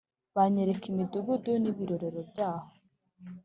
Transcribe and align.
Banyereka 0.35 0.85
imidugudu 0.91 1.51
n’ibirorero, 1.61 2.19
byaho 2.29 2.69